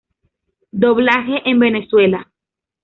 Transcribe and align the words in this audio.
Doblaje 0.71 1.43
en 1.47 1.59
Venezuela 1.59 2.31